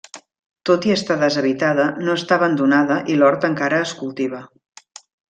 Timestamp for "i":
0.89-0.93, 3.13-3.19